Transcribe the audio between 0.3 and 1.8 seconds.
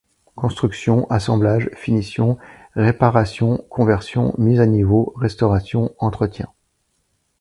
Construction, assemblage,